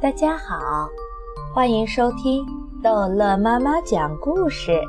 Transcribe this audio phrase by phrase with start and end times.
[0.00, 0.88] 大家好，
[1.54, 2.44] 欢迎收听
[2.82, 4.80] 逗乐妈妈讲故事。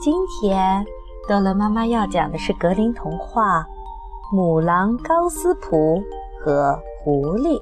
[0.00, 0.84] 今天
[1.28, 3.60] 逗乐妈妈要讲的是格林童话
[4.32, 6.02] 《母狼高斯普
[6.40, 7.58] 和狐狸》。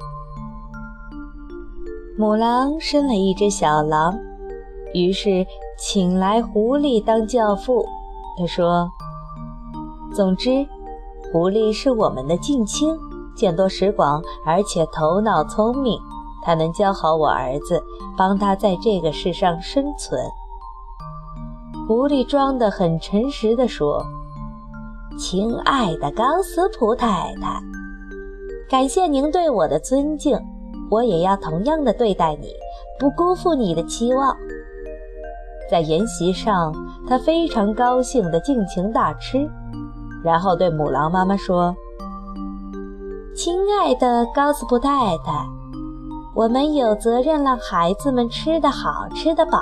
[2.17, 4.19] 母狼生了一只小狼，
[4.95, 5.47] 于是
[5.79, 7.85] 请来狐狸当教父。
[8.39, 8.91] 他说
[10.15, 10.67] ：“总之，
[11.33, 12.97] 狐狸是我们的近亲，
[13.37, 15.99] 见多识广，而且头脑聪明。”
[16.47, 17.83] 他能教好我儿子，
[18.19, 20.21] 帮他在这个世上生存。
[21.89, 24.05] 狐狸装得很诚实地说
[25.19, 27.63] ：“亲爱的高斯普太太，
[28.69, 30.39] 感谢您对我的尊敬，
[30.91, 32.49] 我也要同样的对待你，
[32.99, 34.37] 不辜负你的期望。”
[35.71, 36.75] 在宴席上，
[37.09, 39.49] 他非常高兴地尽情大吃，
[40.23, 41.75] 然后对母狼妈妈说
[43.35, 45.47] ：“亲爱的高斯布太太。”
[46.35, 49.61] 我们有责任让孩子们吃得好、吃得饱，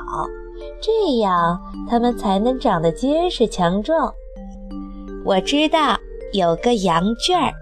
[0.81, 4.11] 这样他们才能长得结实强壮。
[5.23, 5.99] 我知道
[6.33, 7.53] 有个羊圈儿，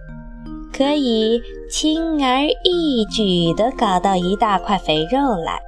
[0.73, 5.59] 可以轻而易举地搞到一大块肥肉来。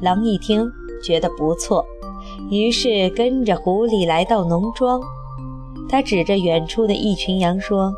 [0.00, 0.66] 狼一听
[1.04, 1.84] 觉得不错，
[2.50, 4.98] 于是跟着狐狸来到农庄。
[5.90, 7.92] 他指着远处的一群羊说：“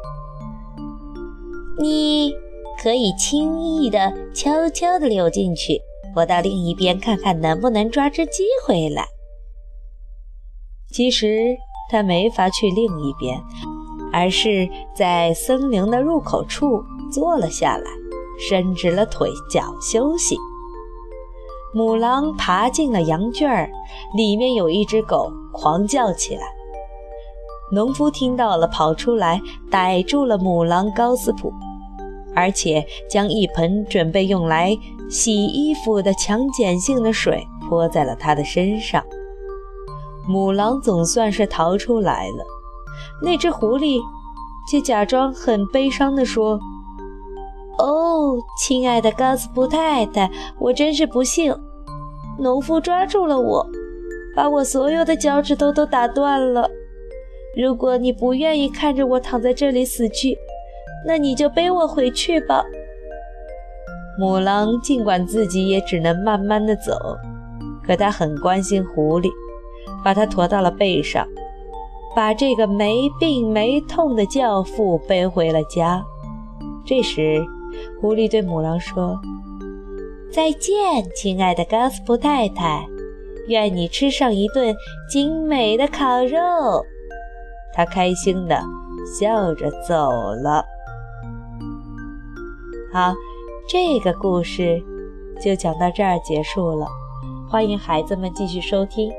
[1.82, 2.32] 你。”
[2.82, 5.80] 可以轻易地、悄悄地溜进去。
[6.16, 9.06] 我到另一边看看，能不能抓只鸡回来。
[10.90, 11.56] 其实
[11.90, 13.40] 他没法去另一边，
[14.12, 17.88] 而是在森林的入口处坐了下来，
[18.48, 20.36] 伸直了腿脚休息。
[21.72, 23.70] 母狼爬进了羊圈儿，
[24.16, 26.42] 里面有一只狗狂叫起来。
[27.70, 31.52] 农夫听到了，跑出来逮住了母狼高斯普。
[32.34, 34.76] 而且将一盆准备用来
[35.10, 39.04] 洗衣服的强碱性的水泼在了他的身上。
[40.28, 42.44] 母狼总算是逃出来了。
[43.22, 44.00] 那只狐狸
[44.70, 46.58] 却假装很悲伤地说
[47.78, 51.54] ：“哦，亲爱的高斯布太太，我真是不幸。
[52.38, 53.66] 农夫抓住了我，
[54.36, 56.70] 把我所有的脚趾头都打断了。
[57.56, 60.38] 如果你不愿意看着我躺在这里死去，”
[61.04, 62.64] 那你就背我回去吧。
[64.18, 67.16] 母狼尽管自己也只能慢慢的走，
[67.86, 69.30] 可它很关心狐狸，
[70.04, 71.26] 把它驮到了背上，
[72.14, 76.04] 把这个没病没痛的教父背回了家。
[76.84, 77.42] 这时，
[78.00, 79.18] 狐狸对母狼说
[80.30, 82.86] ：“再见，亲爱的高斯普太太，
[83.48, 84.74] 愿你吃上一顿
[85.08, 86.84] 精美的烤肉。”
[87.72, 88.62] 他开心的
[89.18, 90.62] 笑着走了。
[92.92, 93.14] 好，
[93.66, 94.84] 这个故事
[95.42, 96.86] 就讲到这儿结束了。
[97.48, 99.10] 欢迎孩子们继续收听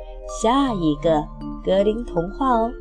[0.43, 1.27] 下一个
[1.65, 2.71] 格林童话哦。